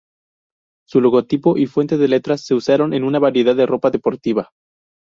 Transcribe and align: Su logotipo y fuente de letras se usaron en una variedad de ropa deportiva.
Su 0.89 0.99
logotipo 0.99 1.59
y 1.59 1.67
fuente 1.67 1.95
de 1.95 2.07
letras 2.07 2.41
se 2.41 2.55
usaron 2.55 2.95
en 2.95 3.03
una 3.03 3.19
variedad 3.19 3.55
de 3.55 3.67
ropa 3.67 3.91
deportiva. 3.91 4.49